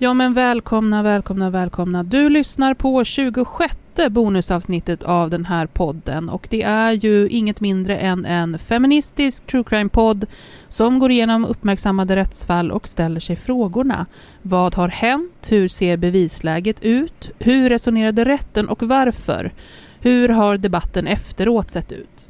Ja 0.00 0.14
men 0.14 0.32
välkomna, 0.32 1.02
välkomna, 1.02 1.50
välkomna. 1.50 2.02
Du 2.02 2.28
lyssnar 2.28 2.74
på 2.74 3.04
26 3.04 3.76
bonusavsnittet 4.10 5.02
av 5.02 5.30
den 5.30 5.44
här 5.44 5.66
podden 5.66 6.28
och 6.28 6.46
det 6.50 6.62
är 6.62 6.92
ju 6.92 7.28
inget 7.28 7.60
mindre 7.60 7.98
än 7.98 8.24
en 8.24 8.58
feministisk 8.58 9.46
true 9.46 9.64
crime-podd 9.64 10.26
som 10.68 10.98
går 10.98 11.10
igenom 11.10 11.44
uppmärksammade 11.44 12.16
rättsfall 12.16 12.70
och 12.70 12.88
ställer 12.88 13.20
sig 13.20 13.36
frågorna. 13.36 14.06
Vad 14.42 14.74
har 14.74 14.88
hänt? 14.88 15.48
Hur 15.50 15.68
ser 15.68 15.96
bevisläget 15.96 16.84
ut? 16.84 17.30
Hur 17.38 17.68
resonerade 17.68 18.24
rätten 18.24 18.68
och 18.68 18.82
varför? 18.82 19.52
Hur 20.00 20.28
har 20.28 20.56
debatten 20.56 21.06
efteråt 21.06 21.70
sett 21.70 21.92
ut? 21.92 22.28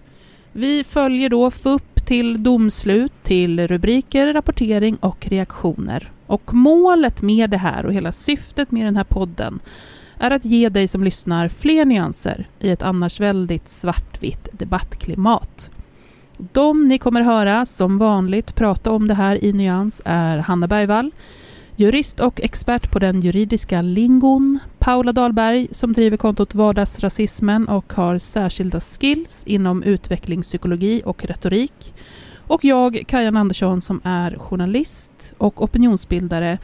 Vi 0.52 0.84
följer 0.84 1.28
då 1.28 1.50
FUP 1.50 2.06
till 2.06 2.42
domslut, 2.42 3.12
till 3.22 3.68
rubriker, 3.68 4.32
rapportering 4.32 4.96
och 4.96 5.26
reaktioner. 5.28 6.12
Och 6.28 6.54
målet 6.54 7.22
med 7.22 7.50
det 7.50 7.56
här 7.56 7.86
och 7.86 7.92
hela 7.92 8.12
syftet 8.12 8.70
med 8.70 8.86
den 8.86 8.96
här 8.96 9.04
podden 9.04 9.60
är 10.18 10.30
att 10.30 10.44
ge 10.44 10.68
dig 10.68 10.88
som 10.88 11.04
lyssnar 11.04 11.48
fler 11.48 11.84
nyanser 11.84 12.48
i 12.60 12.70
ett 12.70 12.82
annars 12.82 13.20
väldigt 13.20 13.68
svartvitt 13.68 14.48
debattklimat. 14.52 15.70
De 16.36 16.88
ni 16.88 16.98
kommer 16.98 17.22
höra 17.22 17.66
som 17.66 17.98
vanligt 17.98 18.54
prata 18.54 18.90
om 18.90 19.08
det 19.08 19.14
här 19.14 19.44
i 19.44 19.52
nyans 19.52 20.02
är 20.04 20.38
Hanna 20.38 20.66
Bergvall, 20.66 21.10
jurist 21.76 22.20
och 22.20 22.40
expert 22.40 22.90
på 22.90 22.98
den 22.98 23.20
juridiska 23.20 23.82
lingon, 23.82 24.58
Paula 24.78 25.12
Dahlberg 25.12 25.68
som 25.70 25.92
driver 25.92 26.16
kontot 26.16 26.54
Vardagsrasismen 26.54 27.68
och 27.68 27.92
har 27.92 28.18
särskilda 28.18 28.80
skills 28.80 29.44
inom 29.46 29.82
utvecklingspsykologi 29.82 31.02
och 31.04 31.24
retorik, 31.24 31.94
och 32.48 32.64
jag, 32.64 33.04
Kajan 33.08 33.36
Andersson, 33.36 33.80
som 33.80 34.00
är 34.04 34.36
journalist 34.38 35.32
och 35.38 35.62
opinionsbildare 35.62 36.58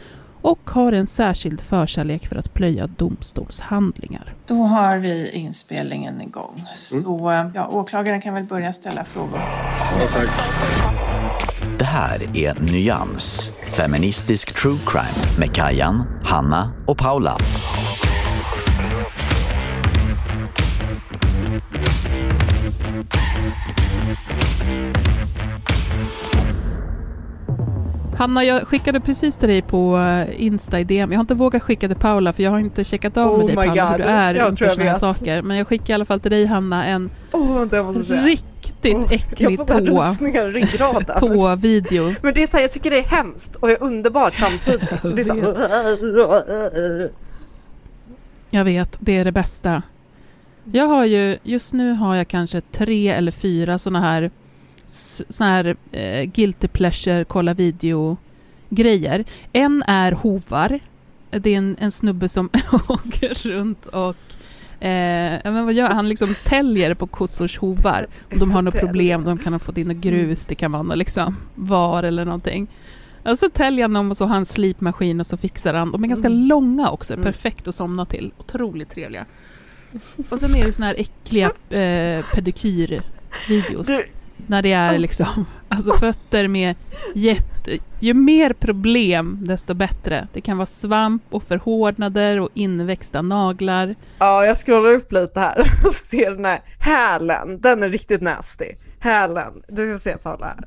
och 0.45 0.70
har 0.70 0.93
en 0.93 1.07
särskild 1.07 1.60
förkärlek 1.60 2.27
för 2.27 2.37
att 2.37 2.55
plöja 2.55 2.87
domstolshandlingar. 2.87 4.34
Då 4.47 4.62
har 4.62 4.99
vi 4.99 5.30
inspelningen 5.30 6.21
igång. 6.21 6.62
Så 6.77 7.29
mm. 7.29 7.52
ja, 7.55 7.68
åklagaren 7.68 8.21
kan 8.21 8.35
väl 8.35 8.45
börja 8.45 8.73
ställa 8.73 9.05
frågor. 9.05 9.40
Ja, 10.01 10.07
tack. 10.12 10.30
Det 11.79 11.85
här 11.85 12.37
är 12.37 12.73
Nyans, 12.73 13.51
feministisk 13.71 14.55
true 14.62 14.79
crime 14.87 15.38
med 15.38 15.55
Kajan, 15.55 16.02
Hanna 16.24 16.73
och 16.87 16.99
Paula. 16.99 17.37
Hanna, 28.16 28.45
jag 28.45 28.68
skickade 28.68 29.01
precis 29.01 29.37
till 29.37 29.48
dig 29.48 29.62
på 29.62 29.98
eh, 29.98 30.45
Insta 30.45 30.80
i 30.80 30.84
DM. 30.84 31.12
Jag 31.12 31.18
har 31.18 31.23
inte 31.23 31.34
vågat 31.34 31.62
skicka 31.62 31.88
till 31.88 31.96
Paula 31.96 32.32
för 32.32 32.43
jag 32.43 32.51
har 32.51 32.59
inte 32.59 32.84
checkat 32.84 33.16
av 33.16 33.30
oh 33.30 33.37
med 33.38 33.46
dig 33.46 33.56
Paula 33.56 33.90
hur 33.90 33.98
du 33.98 34.04
är 34.04 34.34
jag 34.34 34.48
inför 34.48 34.68
sådana 34.68 34.90
här 34.90 34.98
saker. 34.98 35.43
Men 35.43 35.56
jag 35.56 35.68
skickar 35.68 35.90
i 35.90 35.95
alla 35.95 36.04
fall 36.04 36.21
till 36.21 36.30
dig 36.30 36.46
Hanna 36.46 36.87
en 36.87 37.10
oh, 37.32 37.68
riktigt 38.24 38.96
oh, 38.96 39.12
äcklig 39.12 39.59
tå, 39.59 39.65
tå-video. 41.21 42.15
Men 42.23 42.34
det 42.34 42.43
är 42.43 42.46
så 42.46 42.56
här, 42.56 42.65
jag 42.65 42.73
tycker 42.73 42.90
det 42.90 42.98
är 42.98 43.16
hemskt 43.16 43.54
och 43.54 43.71
är 43.71 43.82
underbart 43.82 44.37
samtidigt. 44.37 44.82
Jag, 45.02 45.16
det 45.16 45.23
är 45.23 47.10
jag 48.51 48.65
vet, 48.65 48.96
det 49.01 49.16
är 49.16 49.24
det 49.24 49.32
bästa. 49.32 49.82
Jag 50.65 50.87
har 50.87 51.04
ju, 51.04 51.38
just 51.43 51.73
nu 51.73 51.93
har 51.93 52.15
jag 52.15 52.28
kanske 52.28 52.60
tre 52.60 53.09
eller 53.09 53.32
fyra 53.32 53.78
sådana 53.78 54.01
här 54.01 54.30
såna 54.87 55.51
här 55.51 55.77
eh, 55.93 56.24
guilty 56.24 56.68
pleasure, 56.68 57.24
kolla 57.24 57.54
video-grejer. 57.54 59.24
En 59.52 59.82
är 59.87 60.13
hovar. 60.13 60.80
Det 61.30 61.51
är 61.51 61.59
en, 61.59 61.77
en 61.80 61.93
snubbe 61.93 62.29
som 62.29 62.51
åker 62.88 63.49
runt 63.49 63.87
och 63.87 64.16
Eh, 64.84 65.41
men 65.44 65.65
vad 65.65 65.75
gör 65.75 65.88
han? 65.88 66.09
liksom 66.09 66.34
täljer 66.44 66.94
på 66.94 67.06
kossors 67.06 67.59
hovar. 67.59 68.06
Om 68.32 68.38
de 68.38 68.50
har 68.50 68.62
något 68.62 68.81
problem, 68.81 69.25
de 69.25 69.39
kan 69.39 69.53
ha 69.53 69.61
fått 69.61 69.78
in 69.78 69.89
något 69.89 69.97
grus, 69.97 70.47
det 70.47 70.55
kan 70.55 70.72
vara 70.72 70.83
något 70.83 70.99
liksom 70.99 71.37
var 71.55 72.03
eller 72.03 72.25
någonting. 72.25 72.69
Och 73.25 73.39
så 73.39 73.51
täljer 73.51 73.84
han 73.84 73.93
dem 73.93 74.11
och 74.11 74.16
så 74.16 74.25
har 74.25 74.34
han 74.34 74.47
slipmaskin 74.47 75.21
och 75.21 75.27
så 75.27 75.37
fixar 75.37 75.75
han. 75.75 75.93
De 75.93 76.05
är 76.05 76.09
ganska 76.09 76.27
mm. 76.28 76.47
långa 76.47 76.91
också, 76.91 77.15
mm. 77.15 77.25
perfekt 77.25 77.69
att 77.69 77.75
somna 77.75 78.06
till. 78.06 78.33
Otroligt 78.39 78.91
trevliga. 78.91 79.25
Och 80.31 80.39
sen 80.39 80.55
är 80.55 80.66
det 80.66 80.72
såna 80.72 80.87
här 80.87 80.95
äckliga 80.99 81.47
eh, 81.78 82.25
pedikyrvideos. 82.34 83.89
När 84.47 84.62
det 84.62 84.72
är 84.72 84.99
liksom, 84.99 85.47
alltså 85.69 85.93
fötter 85.93 86.49
med 86.49 86.77
jätte... 87.15 87.78
Ju 88.00 88.15
mer 88.15 88.53
problem, 88.53 89.39
desto 89.41 89.75
bättre. 89.75 90.28
Det 90.33 90.41
kan 90.41 90.56
vara 90.56 90.67
svamp 90.67 91.22
och 91.31 91.43
förhårdnader 91.43 92.41
och 92.41 92.49
inväxta 92.55 93.22
naglar. 93.22 93.95
Ja, 94.19 94.47
jag 94.47 94.56
scrollar 94.56 94.91
upp 94.91 95.12
lite 95.12 95.41
här 95.41 95.61
och 95.87 95.95
ser 95.95 96.31
den 96.31 96.45
här 96.45 96.61
hälen. 96.78 97.61
Den 97.61 97.83
är 97.83 97.89
riktigt 97.89 98.22
nasty. 98.22 98.75
Hälen. 99.00 99.62
Du 99.69 99.93
får 99.93 99.99
se 99.99 100.17
Paula 100.17 100.47
här. 100.47 100.65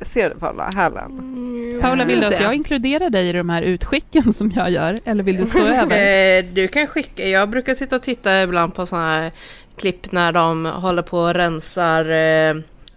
Ser 0.00 0.30
du 0.30 0.36
Paula, 0.38 0.70
hälen? 0.74 1.18
Mm, 1.18 1.80
Paula, 1.80 2.04
vill 2.04 2.20
du 2.20 2.26
att 2.26 2.40
jag 2.40 2.54
inkluderar 2.54 3.10
dig 3.10 3.28
i 3.28 3.32
de 3.32 3.48
här 3.48 3.62
utskicken 3.62 4.32
som 4.32 4.52
jag 4.56 4.70
gör? 4.70 4.98
Eller 5.04 5.22
vill 5.22 5.36
du 5.36 5.46
stå 5.46 5.58
över? 5.66 6.38
Eh, 6.38 6.44
du 6.54 6.68
kan 6.68 6.86
skicka, 6.86 7.28
jag 7.28 7.50
brukar 7.50 7.74
sitta 7.74 7.96
och 7.96 8.02
titta 8.02 8.42
ibland 8.42 8.74
på 8.74 8.86
sådana 8.86 9.06
här 9.06 9.32
klipp 9.76 10.12
när 10.12 10.32
de 10.32 10.66
håller 10.66 11.02
på 11.02 11.18
och 11.18 11.34
rensar 11.34 12.10
eh, 12.10 12.54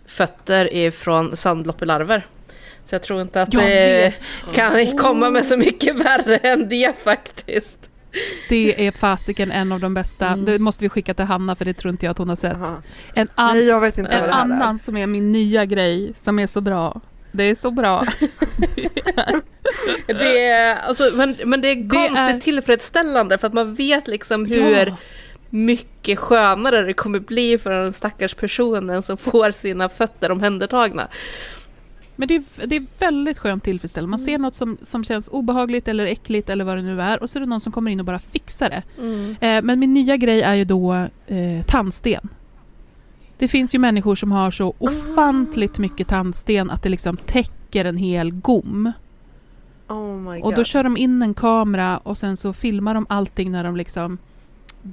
fötter 0.08 0.74
ifrån 0.74 1.38
sandloppelarver. 1.38 2.25
Så 2.86 2.96
jag 2.96 3.03
tror 3.03 3.22
inte 3.22 3.41
att 3.41 3.52
det 3.52 4.13
kan 4.53 4.97
komma 4.97 5.30
med 5.30 5.46
så 5.46 5.58
mycket 5.58 5.96
värre 5.96 6.38
än 6.38 6.69
det 6.69 7.03
faktiskt. 7.03 7.90
Det 8.50 8.88
är 8.88 8.91
fasiken 8.91 9.52
en 9.52 9.72
av 9.72 9.80
de 9.80 9.94
bästa. 9.94 10.28
Mm. 10.28 10.46
Det 10.46 10.59
måste 10.59 10.84
vi 10.84 10.90
skicka 10.90 11.13
till 11.13 11.25
Hanna 11.25 11.56
för 11.56 11.66
det 11.66 11.74
tror 11.74 11.91
inte 11.91 12.06
jag 12.06 12.12
att 12.12 12.18
hon 12.18 12.30
har 12.30 12.36
sett. 12.36 12.58
En, 13.13 13.28
an 13.36 13.57
Nej, 13.57 13.68
jag 13.68 13.80
vet 13.80 13.97
inte 13.97 14.12
en 14.12 14.30
annan 14.30 14.75
är. 14.75 14.80
som 14.80 14.97
är 14.97 15.07
min 15.07 15.31
nya 15.31 15.66
grej 15.66 16.13
som 16.18 16.40
är 16.40 16.47
så 16.47 16.62
bra. 16.62 17.02
Det 17.31 17.44
är 17.44 17.56
så 17.56 17.72
bra. 17.72 18.06
det 20.07 20.47
är, 20.47 20.75
alltså, 20.75 21.12
men, 21.13 21.38
men 21.46 21.62
det 21.62 21.68
är 21.68 21.75
det 21.75 21.90
konstigt 21.90 22.36
är... 22.36 22.40
tillfredsställande 22.40 23.38
för 23.38 23.47
att 23.47 23.53
man 23.53 23.75
vet 23.75 24.07
liksom 24.07 24.46
hur 24.46 24.86
ja 24.86 24.97
mycket 25.56 26.20
skönare 26.20 26.82
det 26.82 26.94
kommer 26.94 27.20
bli 27.20 27.58
för 27.58 27.70
den 27.70 27.94
stackars 27.94 28.34
personen 28.34 29.04
som 29.04 29.18
får 29.18 29.52
sina 29.52 29.90
fötter 29.90 30.32
omhändertagna. 30.32 31.08
Men 32.16 32.28
det 32.28 32.36
är, 32.36 32.68
det 32.68 32.76
är 32.76 32.86
väldigt 33.00 33.40
skönt 33.40 33.64
tillfredsställande. 33.64 34.10
Man 34.10 34.20
ser 34.20 34.30
mm. 34.32 34.42
något 34.42 34.56
som, 34.56 34.78
som 34.84 35.04
känns 35.04 35.28
obehagligt 35.28 35.88
eller 35.88 36.06
äckligt 36.06 36.50
eller 36.50 36.66
vad 36.66 36.78
det 36.78 36.82
nu 36.82 37.02
är 37.02 37.22
och 37.22 37.30
så 37.30 37.38
är 37.38 37.40
det 37.40 37.46
någon 37.46 37.62
som 37.62 37.72
kommer 37.72 37.92
in 37.92 38.00
och 38.00 38.06
bara 38.06 38.20
fixar 38.20 38.70
det. 38.70 38.84
Mm. 38.98 39.36
Eh, 39.40 39.62
men 39.62 39.80
min 39.80 39.94
nya 39.94 40.18
grej 40.18 40.42
är 40.42 40.54
ju 40.54 40.64
då 40.64 40.94
eh, 41.28 41.66
tandsten. 41.68 42.30
Det 43.38 43.48
finns 43.48 43.76
ju 43.76 43.80
människor 43.80 44.16
som 44.16 44.32
har 44.32 44.52
så 44.52 44.74
ofantligt 44.78 45.80
mycket 45.80 46.08
tandsten 46.08 46.70
att 46.72 46.84
det 46.84 46.90
liksom 46.90 47.18
täcker 47.18 47.86
en 47.86 47.98
hel 47.98 48.32
gom. 48.32 48.92
Oh 49.88 50.42
och 50.44 50.56
då 50.56 50.64
kör 50.64 50.84
de 50.84 50.98
in 50.98 51.22
en 51.22 51.34
kamera 51.34 51.98
och 51.98 52.18
sen 52.18 52.38
så 52.38 52.54
filmar 52.54 52.94
de 52.94 53.06
allting 53.10 53.52
när 53.52 53.64
de 53.64 53.76
liksom 53.76 54.18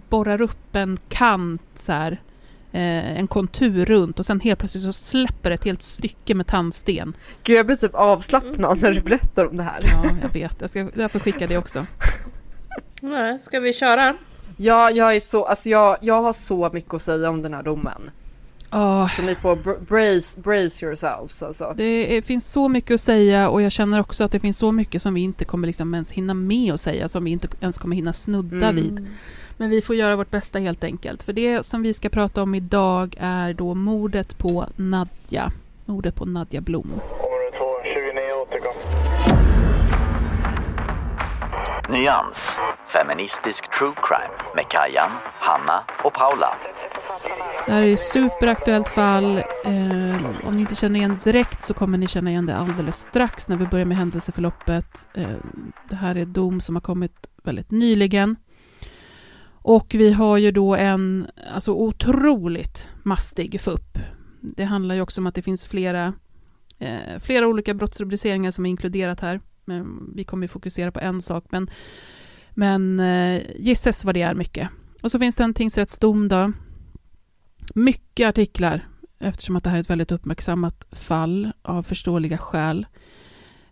borrar 0.08 0.40
upp 0.40 0.76
en 0.76 0.98
kant 1.08 1.62
så 1.76 1.92
här, 1.92 2.12
eh, 2.72 3.18
en 3.18 3.26
kontur 3.26 3.84
runt 3.84 4.18
och 4.18 4.26
sen 4.26 4.40
helt 4.40 4.58
plötsligt 4.58 4.84
så 4.84 4.92
släpper 4.92 5.50
ett 5.50 5.64
helt 5.64 5.82
stycke 5.82 6.34
med 6.34 6.46
tandsten. 6.46 7.16
Gud 7.42 7.58
jag 7.58 7.66
blir 7.66 7.76
typ 7.76 7.94
avslappnad 7.94 8.82
när 8.82 8.92
du 8.92 9.00
berättar 9.00 9.46
om 9.46 9.56
det 9.56 9.62
här. 9.62 9.80
Ja, 9.82 10.04
jag 10.22 10.32
vet. 10.32 10.60
Jag, 10.60 10.70
ska, 10.70 10.88
jag 10.94 11.10
får 11.10 11.18
skicka 11.18 11.46
det 11.46 11.58
också. 11.58 11.86
Nej, 13.00 13.38
ska 13.38 13.60
vi 13.60 13.72
köra? 13.72 14.16
Ja, 14.56 14.90
jag 14.90 15.16
är 15.16 15.20
så, 15.20 15.44
alltså 15.44 15.68
jag, 15.68 15.96
jag 16.00 16.22
har 16.22 16.32
så 16.32 16.70
mycket 16.72 16.94
att 16.94 17.02
säga 17.02 17.30
om 17.30 17.42
den 17.42 17.54
här 17.54 17.62
domen. 17.62 18.10
Oh. 18.72 19.08
Så 19.08 19.22
ni 19.22 19.34
får 19.34 19.56
brace, 19.86 20.40
brace 20.40 20.86
yourselves 20.86 21.42
alltså. 21.42 21.74
Det 21.76 22.16
är, 22.16 22.22
finns 22.22 22.52
så 22.52 22.68
mycket 22.68 22.94
att 22.94 23.00
säga 23.00 23.48
och 23.48 23.62
jag 23.62 23.72
känner 23.72 24.00
också 24.00 24.24
att 24.24 24.32
det 24.32 24.40
finns 24.40 24.58
så 24.58 24.72
mycket 24.72 25.02
som 25.02 25.14
vi 25.14 25.20
inte 25.20 25.44
kommer 25.44 25.66
liksom 25.66 25.94
ens 25.94 26.12
hinna 26.12 26.34
med 26.34 26.74
att 26.74 26.80
säga, 26.80 27.08
som 27.08 27.24
vi 27.24 27.30
inte 27.30 27.48
ens 27.60 27.78
kommer 27.78 27.96
hinna 27.96 28.12
snudda 28.12 28.68
mm. 28.68 28.76
vid. 28.76 29.08
Men 29.56 29.70
vi 29.70 29.82
får 29.82 29.96
göra 29.96 30.16
vårt 30.16 30.30
bästa 30.30 30.58
helt 30.58 30.84
enkelt. 30.84 31.22
För 31.22 31.32
det 31.32 31.66
som 31.66 31.82
vi 31.82 31.92
ska 31.92 32.08
prata 32.08 32.42
om 32.42 32.54
idag 32.54 33.16
är 33.20 33.54
då 33.54 33.74
mordet 33.74 34.38
på 34.38 34.66
Nadja. 34.76 35.52
Mordet 35.84 36.14
på 36.14 36.24
Nadja 36.24 36.60
Blom. 36.60 36.90
Nyans. 41.90 42.50
Feministisk 42.86 43.78
true 43.78 43.94
crime 44.02 44.52
med 44.54 44.64
Kajan, 44.68 45.10
Hanna 45.40 45.84
och 46.04 46.12
Paula. 46.12 46.54
Det 47.66 47.72
här 47.72 47.82
är 47.82 47.94
ett 47.94 48.00
superaktuellt 48.00 48.88
fall. 48.88 49.38
Eh, 49.64 50.46
om 50.46 50.54
ni 50.54 50.60
inte 50.60 50.74
känner 50.74 50.98
igen 50.98 51.18
det 51.22 51.32
direkt 51.32 51.62
så 51.62 51.74
kommer 51.74 51.98
ni 51.98 52.08
känna 52.08 52.30
igen 52.30 52.46
det 52.46 52.56
alldeles 52.56 52.96
strax 52.96 53.48
när 53.48 53.56
vi 53.56 53.66
börjar 53.66 53.86
med 53.86 53.96
händelseförloppet. 53.96 55.08
Eh, 55.14 55.26
det 55.88 55.96
här 55.96 56.16
är 56.16 56.24
dom 56.24 56.60
som 56.60 56.76
har 56.76 56.80
kommit 56.80 57.26
väldigt 57.42 57.70
nyligen. 57.70 58.36
Och 59.62 59.94
vi 59.94 60.12
har 60.12 60.38
ju 60.38 60.50
då 60.50 60.74
en 60.74 61.26
alltså 61.54 61.72
otroligt 61.72 62.86
mastig 63.02 63.60
FUP. 63.60 63.98
Det 64.40 64.64
handlar 64.64 64.94
ju 64.94 65.00
också 65.00 65.20
om 65.20 65.26
att 65.26 65.34
det 65.34 65.42
finns 65.42 65.66
flera, 65.66 66.12
eh, 66.78 67.18
flera 67.20 67.46
olika 67.46 67.74
brottsrubriceringar 67.74 68.50
som 68.50 68.66
är 68.66 68.70
inkluderat 68.70 69.20
här. 69.20 69.40
Men 69.64 70.12
vi 70.14 70.24
kommer 70.24 70.44
ju 70.44 70.48
fokusera 70.48 70.92
på 70.92 71.00
en 71.00 71.22
sak, 71.22 71.44
men, 71.50 71.70
men 72.50 73.00
eh, 73.00 73.42
gisses 73.56 74.04
vad 74.04 74.14
det 74.14 74.22
är 74.22 74.34
mycket. 74.34 74.68
Och 75.02 75.10
så 75.10 75.18
finns 75.18 75.36
det 75.36 75.44
en 75.44 75.54
tingsrättsdom 75.54 76.28
då. 76.28 76.52
Mycket 77.74 78.28
artiklar 78.28 78.88
eftersom 79.18 79.56
att 79.56 79.64
det 79.64 79.70
här 79.70 79.76
är 79.76 79.80
ett 79.80 79.90
väldigt 79.90 80.12
uppmärksammat 80.12 80.86
fall 80.90 81.52
av 81.62 81.82
förståeliga 81.82 82.38
skäl. 82.38 82.86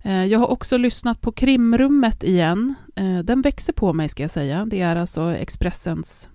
Eh, 0.03 0.25
jag 0.25 0.39
har 0.39 0.51
också 0.51 0.77
lyssnat 0.77 1.21
på 1.21 1.33
krimrummet 1.33 2.25
igen. 2.25 2.75
Eh, 2.97 3.19
den 3.19 3.43
växer 3.43 3.73
på 3.73 3.93
mig 3.93 4.09
ska 4.09 4.23
jag 4.23 4.31
säga. 4.31 4.67
Det 4.67 4.81
är 4.81 4.97
alltså 4.97 5.35
Expressens 5.35 6.29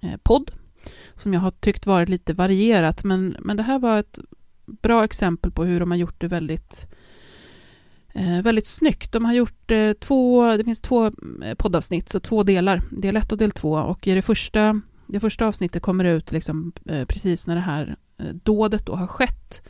eh, 0.00 0.16
podd 0.22 0.50
som 1.14 1.34
jag 1.34 1.40
har 1.40 1.50
tyckt 1.50 1.86
varit 1.86 2.08
lite 2.08 2.32
varierat, 2.32 3.04
men, 3.04 3.36
men 3.40 3.56
det 3.56 3.62
här 3.62 3.78
var 3.78 3.98
ett 3.98 4.18
bra 4.66 5.04
exempel 5.04 5.50
på 5.50 5.64
hur 5.64 5.80
de 5.80 5.90
har 5.90 5.98
gjort 5.98 6.20
det 6.20 6.28
väldigt 6.28 6.88
väldigt 8.42 8.66
snyggt. 8.66 9.12
De 9.12 9.24
har 9.24 9.32
gjort 9.32 9.72
två, 10.00 10.56
det 10.56 10.64
finns 10.64 10.80
två 10.80 11.10
poddavsnitt, 11.56 12.08
så 12.08 12.20
två 12.20 12.42
delar, 12.42 12.82
del 12.90 13.16
ett 13.16 13.32
och 13.32 13.38
del 13.38 13.50
två. 13.50 13.72
Och 13.72 14.06
i 14.06 14.14
det 14.14 14.22
första, 14.22 14.80
det 15.06 15.20
första 15.20 15.46
avsnittet 15.46 15.82
kommer 15.82 16.04
ut 16.04 16.32
liksom, 16.32 16.72
precis 17.08 17.46
när 17.46 17.54
det 17.54 17.60
här 17.60 17.96
dådet 18.42 18.86
då 18.86 18.94
har 18.94 19.06
skett. 19.06 19.68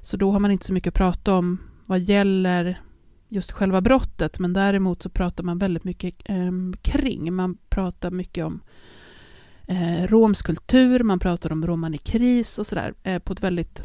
Så 0.00 0.16
då 0.16 0.32
har 0.32 0.38
man 0.38 0.50
inte 0.50 0.66
så 0.66 0.72
mycket 0.72 0.88
att 0.88 0.94
prata 0.94 1.34
om 1.34 1.58
vad 1.88 2.00
gäller 2.00 2.80
just 3.28 3.52
själva 3.52 3.80
brottet, 3.80 4.38
men 4.38 4.52
däremot 4.52 5.02
så 5.02 5.10
pratar 5.10 5.44
man 5.44 5.58
väldigt 5.58 5.84
mycket 5.84 6.14
eh, 6.24 6.52
kring. 6.82 7.34
Man 7.34 7.58
pratar 7.68 8.10
mycket 8.10 8.44
om 8.44 8.60
eh, 9.66 10.06
romsk 10.06 10.46
kultur, 10.46 11.02
man 11.02 11.18
pratar 11.18 11.52
om 11.52 11.66
roman 11.66 11.94
i 11.94 11.98
kris 11.98 12.58
och 12.58 12.66
sådär 12.66 12.94
eh, 13.02 13.18
på 13.18 13.32
ett 13.32 13.42
väldigt, 13.42 13.82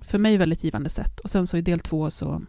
för 0.00 0.18
mig 0.18 0.36
väldigt 0.36 0.64
givande 0.64 0.90
sätt. 0.90 1.20
Och 1.20 1.30
sen 1.30 1.46
så 1.46 1.56
i 1.56 1.62
del 1.62 1.80
två 1.80 2.10
så 2.10 2.42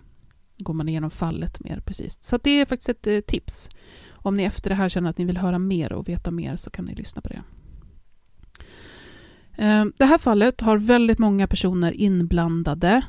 går 0.58 0.74
man 0.74 0.90
igenom 0.90 1.12
fallet 1.12 1.60
mer 1.60 1.80
precis. 1.86 2.24
Så 2.24 2.38
det 2.44 2.62
är 2.62 2.66
faktiskt 2.66 2.90
ett 2.90 3.08
eh, 3.08 3.20
tips. 3.20 3.70
Om 4.12 4.38
ni 4.38 4.44
efter 4.44 4.70
det 4.70 4.76
här 4.76 4.90
känner 4.90 5.10
att 5.10 5.18
ni 5.18 5.26
vill 5.26 5.38
höra 5.38 5.60
mer 5.60 5.94
och 5.94 6.10
veta 6.10 6.32
mer 6.32 6.56
så 6.56 6.70
kan 6.70 6.86
ni 6.86 6.96
lyssna 6.96 7.22
på 7.22 7.30
det. 7.30 7.44
Ehm, 9.58 9.94
det 9.98 10.06
här 10.06 10.18
fallet 10.18 10.62
har 10.62 10.78
väldigt 10.78 11.20
många 11.20 11.48
personer 11.48 11.92
inblandade. 11.92 13.02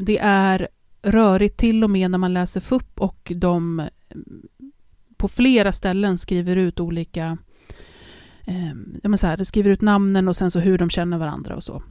Det 0.00 0.18
är 0.18 0.68
rörigt 1.02 1.56
till 1.56 1.84
och 1.84 1.90
med 1.90 2.10
när 2.10 2.18
man 2.18 2.34
läser 2.34 2.60
FUP 2.60 3.00
och 3.00 3.32
de 3.36 3.80
mm, 3.80 3.90
på 5.16 5.28
flera 5.28 5.72
ställen 5.72 6.18
skriver 6.18 6.56
ut 6.56 6.80
olika 6.80 7.38
eh, 8.44 9.14
så 9.16 9.26
här, 9.26 9.36
de 9.36 9.44
skriver 9.44 9.70
ut 9.70 9.80
namnen 9.80 10.28
och 10.28 10.36
sen 10.36 10.50
så 10.50 10.60
hur 10.60 10.78
de 10.78 10.90
känner 10.90 11.18
varandra 11.18 11.56
och 11.56 11.64
så. 11.64 11.82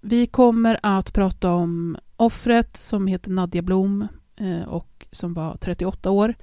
Vi 0.00 0.26
kommer 0.26 0.80
att 0.82 1.12
prata 1.12 1.52
om 1.52 1.96
offret 2.16 2.76
som 2.76 3.06
heter 3.06 3.30
Nadja 3.30 3.62
Blom 3.62 4.08
eh, 4.36 4.68
och 4.68 5.06
som 5.10 5.34
var 5.34 5.56
38 5.56 6.10
år. 6.10 6.34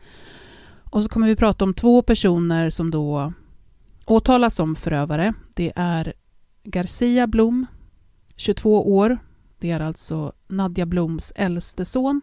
Och 0.92 1.04
så 1.04 1.10
kommer 1.10 1.28
vi 1.28 1.36
prata 1.36 1.66
om 1.66 1.74
två 1.74 2.02
personer 2.02 2.70
som 2.70 2.92
då 2.92 3.34
åtalas 4.06 4.56
som 4.56 4.76
förövare. 4.76 5.34
Det 5.56 5.72
är 5.76 6.14
Garcia 6.64 7.28
Blom, 7.28 7.66
22 8.36 8.98
år, 8.98 9.18
det 9.60 9.72
är 9.72 9.80
alltså 9.80 10.34
Nadja 10.48 10.86
Bloms 10.86 11.34
äldste 11.36 11.86
son. 11.86 12.22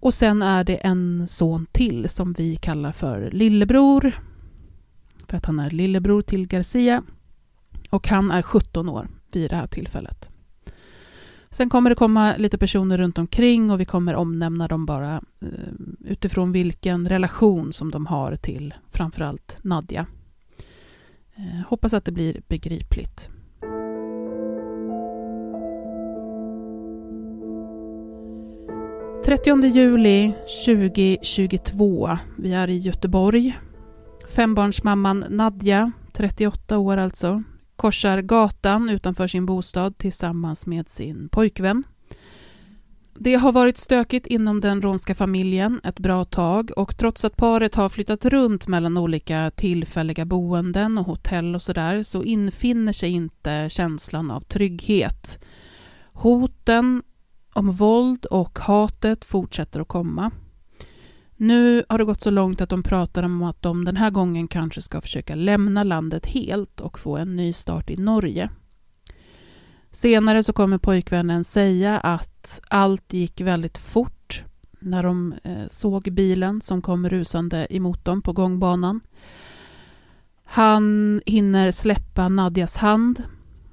Och 0.00 0.14
sen 0.14 0.42
är 0.42 0.64
det 0.64 0.76
en 0.76 1.28
son 1.28 1.66
till 1.72 2.08
som 2.08 2.32
vi 2.32 2.56
kallar 2.56 2.92
för 2.92 3.30
lillebror. 3.30 4.12
För 5.28 5.36
att 5.36 5.46
han 5.46 5.60
är 5.60 5.70
lillebror 5.70 6.22
till 6.22 6.46
Garcia. 6.46 7.02
Och 7.90 8.08
han 8.08 8.30
är 8.30 8.42
17 8.42 8.88
år 8.88 9.08
vid 9.32 9.50
det 9.50 9.56
här 9.56 9.66
tillfället. 9.66 10.30
Sen 11.50 11.70
kommer 11.70 11.90
det 11.90 11.96
komma 11.96 12.36
lite 12.36 12.58
personer 12.58 12.98
runt 12.98 13.18
omkring 13.18 13.70
och 13.70 13.80
vi 13.80 13.84
kommer 13.84 14.14
omnämna 14.14 14.68
dem 14.68 14.86
bara 14.86 15.22
eh, 15.40 15.48
utifrån 16.00 16.52
vilken 16.52 17.08
relation 17.08 17.72
som 17.72 17.90
de 17.90 18.06
har 18.06 18.36
till 18.36 18.74
framförallt 18.90 19.58
Nadja. 19.62 20.06
Eh, 21.34 21.68
hoppas 21.68 21.94
att 21.94 22.04
det 22.04 22.12
blir 22.12 22.42
begripligt. 22.48 23.30
30 29.24 29.66
juli 29.66 30.32
2022. 30.66 32.18
Vi 32.38 32.52
är 32.52 32.68
i 32.68 32.78
Göteborg. 32.78 33.58
Fembarnsmamman 34.36 35.24
Nadja, 35.28 35.92
38 36.12 36.78
år 36.78 36.96
alltså, 36.96 37.42
korsar 37.76 38.20
gatan 38.22 38.90
utanför 38.90 39.28
sin 39.28 39.46
bostad 39.46 39.98
tillsammans 39.98 40.66
med 40.66 40.88
sin 40.88 41.28
pojkvän. 41.28 41.84
Det 43.14 43.34
har 43.34 43.52
varit 43.52 43.78
stökigt 43.78 44.26
inom 44.26 44.60
den 44.60 44.82
romska 44.82 45.14
familjen 45.14 45.80
ett 45.84 45.98
bra 45.98 46.24
tag 46.24 46.70
och 46.76 46.98
trots 46.98 47.24
att 47.24 47.36
paret 47.36 47.74
har 47.74 47.88
flyttat 47.88 48.24
runt 48.24 48.68
mellan 48.68 48.96
olika 48.96 49.50
tillfälliga 49.50 50.24
boenden 50.24 50.98
och 50.98 51.06
hotell 51.06 51.54
och 51.54 51.62
sådär 51.62 52.02
så 52.02 52.22
infinner 52.22 52.92
sig 52.92 53.10
inte 53.10 53.68
känslan 53.70 54.30
av 54.30 54.40
trygghet. 54.40 55.44
Hoten 56.12 57.02
om 57.52 57.72
våld 57.72 58.24
och 58.24 58.58
hatet 58.58 59.24
fortsätter 59.24 59.80
att 59.80 59.88
komma. 59.88 60.30
Nu 61.36 61.84
har 61.88 61.98
det 61.98 62.04
gått 62.04 62.20
så 62.20 62.30
långt 62.30 62.60
att 62.60 62.68
de 62.68 62.82
pratar 62.82 63.22
om 63.22 63.42
att 63.42 63.62
de 63.62 63.84
den 63.84 63.96
här 63.96 64.10
gången 64.10 64.48
kanske 64.48 64.80
ska 64.80 65.00
försöka 65.00 65.34
lämna 65.34 65.84
landet 65.84 66.26
helt 66.26 66.80
och 66.80 66.98
få 66.98 67.16
en 67.16 67.36
ny 67.36 67.52
start 67.52 67.90
i 67.90 67.96
Norge. 67.96 68.50
Senare 69.90 70.42
så 70.42 70.52
kommer 70.52 70.78
pojkvännen 70.78 71.44
säga 71.44 71.98
att 71.98 72.60
allt 72.68 73.12
gick 73.12 73.40
väldigt 73.40 73.78
fort 73.78 74.44
när 74.78 75.02
de 75.02 75.34
eh, 75.44 75.68
såg 75.68 76.12
bilen 76.12 76.60
som 76.60 76.82
kom 76.82 77.08
rusande 77.08 77.66
emot 77.70 78.04
dem 78.04 78.22
på 78.22 78.32
gångbanan. 78.32 79.00
Han 80.44 81.20
hinner 81.26 81.70
släppa 81.70 82.28
Nadjas 82.28 82.76
hand 82.76 83.22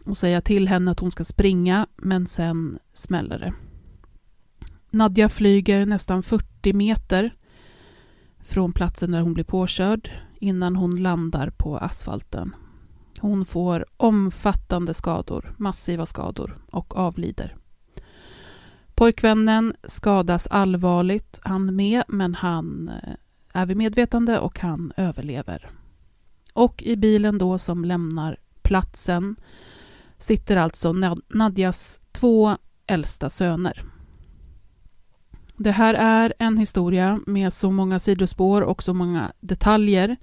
och 0.05 0.17
säga 0.17 0.41
till 0.41 0.67
henne 0.67 0.91
att 0.91 0.99
hon 0.99 1.11
ska 1.11 1.23
springa, 1.23 1.87
men 1.97 2.27
sen 2.27 2.79
smäller 2.93 3.39
det. 3.39 3.53
Nadja 4.89 5.29
flyger 5.29 5.85
nästan 5.85 6.23
40 6.23 6.73
meter 6.73 7.35
från 8.39 8.73
platsen 8.73 9.11
där 9.11 9.21
hon 9.21 9.33
blir 9.33 9.43
påkörd 9.43 10.11
innan 10.39 10.75
hon 10.75 11.03
landar 11.03 11.49
på 11.49 11.77
asfalten. 11.77 12.55
Hon 13.19 13.45
får 13.45 13.85
omfattande 13.97 14.93
skador, 14.93 15.55
massiva 15.57 16.05
skador 16.05 16.57
och 16.71 16.97
avlider. 16.97 17.55
Pojkvännen 18.95 19.73
skadas 19.83 20.47
allvarligt, 20.47 21.39
han 21.43 21.75
med, 21.75 22.03
men 22.07 22.35
han 22.35 22.89
eh, 22.89 23.13
är 23.53 23.65
vid 23.65 23.77
medvetande 23.77 24.39
och 24.39 24.59
han 24.59 24.93
överlever. 24.97 25.69
Och 26.53 26.83
i 26.83 26.95
bilen 26.95 27.37
då 27.37 27.57
som 27.57 27.85
lämnar 27.85 28.37
platsen 28.61 29.35
sitter 30.17 30.57
alltså 30.57 30.93
Nadjas 31.27 32.01
två 32.11 32.57
äldsta 32.87 33.29
söner. 33.29 33.83
Det 35.61 35.71
här 35.71 35.93
är 35.93 36.33
en 36.39 36.57
historia 36.57 37.19
med 37.25 37.53
så 37.53 37.71
många 37.71 37.99
sidospår 37.99 38.61
och 38.61 38.83
så 38.83 38.93
många 38.93 39.31
detaljer 39.39 40.15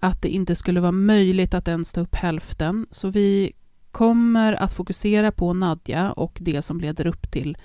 att 0.00 0.22
det 0.22 0.28
inte 0.28 0.54
skulle 0.54 0.80
vara 0.80 0.92
möjligt 0.92 1.54
att 1.54 1.68
ens 1.68 1.92
ta 1.92 2.00
upp 2.00 2.14
hälften. 2.14 2.86
Så 2.90 3.08
vi 3.10 3.52
kommer 3.90 4.52
att 4.52 4.72
fokusera 4.72 5.32
på 5.32 5.52
Nadja 5.52 6.12
och 6.12 6.38
det 6.40 6.62
som 6.62 6.80
leder 6.80 7.06
upp 7.06 7.30
till 7.30 7.56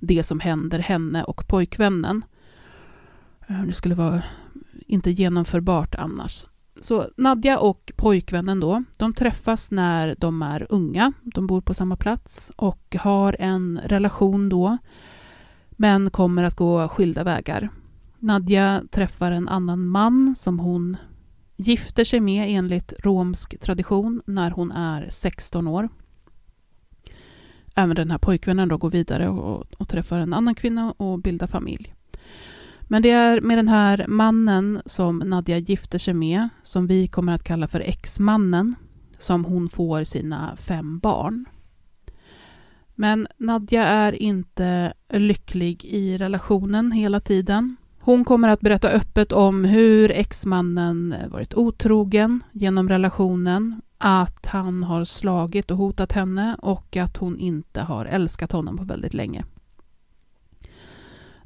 det 0.00 0.22
som 0.22 0.40
händer 0.40 0.78
henne 0.78 1.24
och 1.24 1.48
pojkvännen. 1.48 2.24
Eh, 3.48 3.62
det 3.62 3.72
skulle 3.72 3.94
vara 3.94 4.22
inte 4.86 5.10
genomförbart 5.10 5.94
annars. 5.94 6.46
Så 6.80 7.06
Nadja 7.16 7.58
och 7.58 7.92
pojkvännen 7.96 8.60
då, 8.60 8.84
de 8.96 9.14
träffas 9.14 9.70
när 9.70 10.14
de 10.18 10.42
är 10.42 10.66
unga. 10.70 11.12
De 11.22 11.46
bor 11.46 11.60
på 11.60 11.74
samma 11.74 11.96
plats 11.96 12.52
och 12.56 12.96
har 12.98 13.36
en 13.38 13.80
relation 13.84 14.48
då 14.48 14.78
men 15.80 16.10
kommer 16.10 16.44
att 16.44 16.54
gå 16.54 16.88
skilda 16.88 17.24
vägar. 17.24 17.68
Nadja 18.18 18.82
träffar 18.90 19.32
en 19.32 19.48
annan 19.48 19.86
man 19.86 20.34
som 20.34 20.58
hon 20.58 20.96
gifter 21.56 22.04
sig 22.04 22.20
med 22.20 22.46
enligt 22.48 22.92
romsk 22.98 23.60
tradition 23.60 24.22
när 24.26 24.50
hon 24.50 24.72
är 24.72 25.06
16 25.10 25.68
år. 25.68 25.88
Även 27.74 27.96
den 27.96 28.10
här 28.10 28.18
pojkvännen 28.18 28.68
då 28.68 28.76
går 28.76 28.90
vidare 28.90 29.28
och, 29.28 29.66
och 29.78 29.88
träffar 29.88 30.18
en 30.18 30.34
annan 30.34 30.54
kvinna 30.54 30.92
och 30.92 31.18
bildar 31.18 31.46
familj. 31.46 31.94
Men 32.82 33.02
det 33.02 33.10
är 33.10 33.40
med 33.40 33.58
den 33.58 33.68
här 33.68 34.04
mannen 34.08 34.82
som 34.86 35.18
Nadja 35.18 35.58
gifter 35.58 35.98
sig 35.98 36.14
med, 36.14 36.48
som 36.62 36.86
vi 36.86 37.06
kommer 37.06 37.32
att 37.32 37.44
kalla 37.44 37.68
för 37.68 37.80
exmannen, 37.80 38.74
som 39.18 39.44
hon 39.44 39.68
får 39.68 40.04
sina 40.04 40.56
fem 40.56 40.98
barn. 40.98 41.44
Men 43.00 43.26
Nadja 43.36 43.84
är 43.84 44.12
inte 44.22 44.92
lycklig 45.12 45.84
i 45.84 46.18
relationen 46.18 46.92
hela 46.92 47.20
tiden. 47.20 47.76
Hon 48.00 48.24
kommer 48.24 48.48
att 48.48 48.60
berätta 48.60 48.88
öppet 48.88 49.32
om 49.32 49.64
hur 49.64 50.10
exmannen 50.10 51.14
varit 51.28 51.54
otrogen 51.54 52.42
genom 52.52 52.88
relationen, 52.88 53.82
att 53.98 54.46
han 54.46 54.82
har 54.82 55.04
slagit 55.04 55.70
och 55.70 55.76
hotat 55.76 56.12
henne 56.12 56.56
och 56.62 56.96
att 56.96 57.16
hon 57.16 57.38
inte 57.38 57.80
har 57.80 58.04
älskat 58.04 58.52
honom 58.52 58.76
på 58.76 58.84
väldigt 58.84 59.14
länge. 59.14 59.44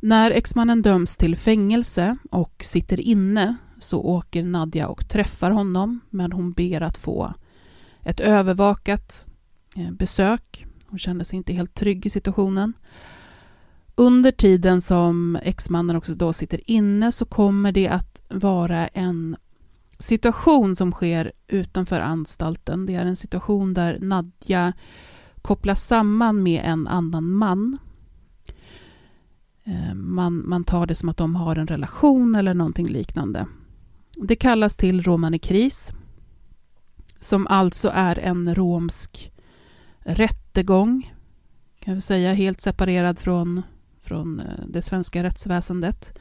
När 0.00 0.30
exmannen 0.30 0.82
döms 0.82 1.16
till 1.16 1.36
fängelse 1.36 2.16
och 2.30 2.62
sitter 2.64 3.00
inne 3.00 3.56
så 3.78 4.00
åker 4.02 4.44
Nadja 4.44 4.88
och 4.88 5.08
träffar 5.08 5.50
honom 5.50 6.00
men 6.10 6.32
hon 6.32 6.52
ber 6.52 6.80
att 6.80 6.98
få 6.98 7.34
ett 8.02 8.20
övervakat 8.20 9.26
eh, 9.76 9.90
besök. 9.90 10.66
Hon 10.92 10.98
kände 10.98 11.24
sig 11.24 11.36
inte 11.36 11.52
helt 11.52 11.74
trygg 11.74 12.06
i 12.06 12.10
situationen. 12.10 12.72
Under 13.94 14.32
tiden 14.32 14.80
som 14.80 15.38
exmannen 15.42 15.96
också 15.96 16.14
då 16.14 16.32
sitter 16.32 16.70
inne 16.70 17.12
så 17.12 17.24
kommer 17.24 17.72
det 17.72 17.88
att 17.88 18.22
vara 18.28 18.86
en 18.86 19.36
situation 19.98 20.76
som 20.76 20.92
sker 20.92 21.32
utanför 21.48 22.00
anstalten. 22.00 22.86
Det 22.86 22.94
är 22.94 23.06
en 23.06 23.16
situation 23.16 23.74
där 23.74 23.98
Nadja 24.00 24.72
kopplas 25.42 25.86
samman 25.86 26.42
med 26.42 26.62
en 26.64 26.86
annan 26.86 27.32
man. 27.32 27.78
Eh, 29.64 29.94
man, 29.94 30.48
man 30.48 30.64
tar 30.64 30.86
det 30.86 30.94
som 30.94 31.08
att 31.08 31.16
de 31.16 31.34
har 31.34 31.56
en 31.56 31.66
relation 31.66 32.34
eller 32.34 32.54
någonting 32.54 32.88
liknande. 32.88 33.46
Det 34.16 34.36
kallas 34.36 34.76
till 34.76 35.02
romani 35.02 35.38
kris, 35.38 35.92
som 37.20 37.46
alltså 37.46 37.90
är 37.94 38.18
en 38.18 38.54
romsk 38.54 39.32
rätt 40.04 40.41
rättegång, 40.52 41.14
kan 41.78 41.94
vi 41.94 42.00
säga, 42.00 42.32
helt 42.32 42.60
separerad 42.60 43.18
från, 43.18 43.62
från 44.00 44.40
eh, 44.40 44.66
det 44.68 44.82
svenska 44.82 45.22
rättsväsendet. 45.22 46.18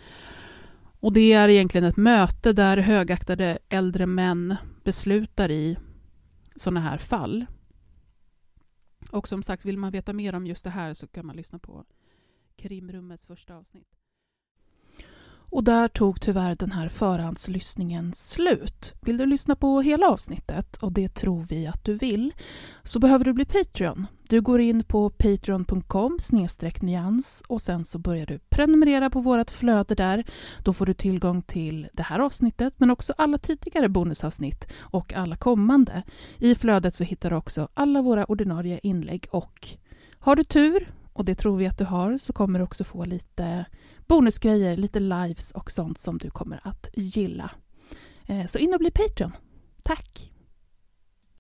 Och 1.00 1.14
det 1.14 1.34
är 1.34 1.50
egentligen 1.50 1.86
ett 1.86 1.98
möte 1.98 2.54
där 2.54 2.78
högaktade 2.78 3.60
äldre 3.70 4.06
män 4.06 4.56
beslutar 4.84 5.52
i 5.52 5.78
sådana 6.56 6.80
här 6.80 6.98
fall. 6.98 7.46
Och 9.12 9.28
som 9.28 9.44
sagt, 9.44 9.66
vill 9.66 9.78
man 9.78 9.92
veta 9.92 10.14
mer 10.14 10.36
om 10.36 10.48
just 10.48 10.64
det 10.64 10.70
här 10.70 10.94
så 10.94 11.08
kan 11.08 11.26
man 11.26 11.36
lyssna 11.36 11.60
på 11.60 11.86
Krimrummets 12.56 13.26
första 13.26 13.56
avsnitt. 13.56 13.88
Och 15.52 15.64
där 15.64 15.88
tog 15.88 16.22
tyvärr 16.22 16.56
den 16.56 16.72
här 16.72 16.90
förhandslyssningen 16.90 18.14
slut. 18.14 18.94
Vill 19.02 19.18
du 19.18 19.26
lyssna 19.26 19.56
på 19.56 19.82
hela 19.82 20.10
avsnittet, 20.10 20.78
och 20.78 20.92
det 20.92 21.16
tror 21.16 21.46
vi 21.50 21.68
att 21.68 21.86
du 21.86 21.94
vill, 21.94 22.34
så 22.84 23.00
behöver 23.00 23.26
du 23.26 23.34
bli 23.34 23.46
Patreon. 23.46 24.08
Du 24.32 24.42
går 24.42 24.62
in 24.62 24.84
på 24.84 25.10
patreon.com 25.10 26.20
nyans 26.82 27.44
och 27.48 27.62
sen 27.62 27.86
så 27.86 28.00
börjar 28.00 28.26
du 28.26 28.40
prenumerera 28.40 29.10
på 29.10 29.22
vårt 29.22 29.50
flöde 29.50 29.96
där. 29.96 30.24
Då 30.64 30.74
får 30.74 30.86
du 30.86 30.94
tillgång 30.94 31.42
till 31.42 31.88
det 31.94 32.04
här 32.04 32.20
avsnittet 32.20 32.74
men 32.78 32.92
också 32.92 33.14
alla 33.18 33.38
tidigare 33.38 33.90
bonusavsnitt 33.90 34.68
och 34.80 35.14
alla 35.14 35.38
kommande. 35.38 36.04
I 36.38 36.56
flödet 36.56 36.96
så 36.96 37.04
hittar 37.04 37.30
du 37.30 37.36
också 37.36 37.68
alla 37.74 38.02
våra 38.02 38.26
ordinarie 38.26 38.80
inlägg 38.84 39.28
och 39.32 39.68
har 40.20 40.36
du 40.36 40.44
tur, 40.44 40.94
och 41.14 41.26
det 41.26 41.36
tror 41.36 41.58
vi 41.58 41.68
att 41.68 41.78
du 41.78 41.86
har, 41.86 42.18
så 42.18 42.34
kommer 42.34 42.60
du 42.60 42.66
också 42.66 42.84
få 42.84 43.06
lite 43.06 43.66
bonusgrejer, 44.08 44.78
lite 44.78 45.00
lives 45.00 45.52
och 45.52 45.72
sånt 45.72 45.98
som 45.98 46.18
du 46.18 46.30
kommer 46.30 46.60
att 46.64 46.88
gilla. 46.94 47.52
Eh, 48.26 48.46
så 48.46 48.58
in 48.58 48.74
och 48.74 48.80
bli 48.80 48.92
Patreon. 48.92 49.32
Tack! 49.84 50.31